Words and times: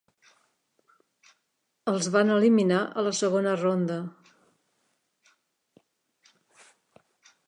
Els 1.91 2.07
van 2.15 2.31
eliminar 2.35 2.79
a 3.01 3.03
la 3.09 3.13
segona 3.19 3.53
ronda. 3.59 3.97